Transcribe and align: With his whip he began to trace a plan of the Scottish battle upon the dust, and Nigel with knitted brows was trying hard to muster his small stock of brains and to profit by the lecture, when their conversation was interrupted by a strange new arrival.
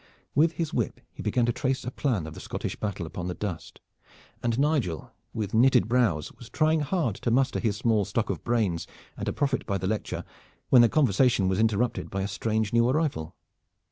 With 0.33 0.53
his 0.53 0.73
whip 0.73 0.99
he 1.13 1.21
began 1.21 1.45
to 1.45 1.53
trace 1.53 1.83
a 1.83 1.91
plan 1.91 2.25
of 2.25 2.33
the 2.33 2.39
Scottish 2.39 2.75
battle 2.75 3.05
upon 3.05 3.27
the 3.27 3.35
dust, 3.35 3.81
and 4.41 4.57
Nigel 4.57 5.11
with 5.31 5.53
knitted 5.53 5.87
brows 5.87 6.31
was 6.33 6.49
trying 6.49 6.79
hard 6.79 7.13
to 7.17 7.29
muster 7.29 7.59
his 7.59 7.77
small 7.77 8.03
stock 8.03 8.31
of 8.31 8.43
brains 8.43 8.87
and 9.15 9.27
to 9.27 9.31
profit 9.31 9.63
by 9.67 9.77
the 9.77 9.85
lecture, 9.85 10.23
when 10.69 10.81
their 10.81 10.89
conversation 10.89 11.47
was 11.47 11.59
interrupted 11.59 12.09
by 12.09 12.23
a 12.23 12.27
strange 12.27 12.73
new 12.73 12.89
arrival. 12.89 13.35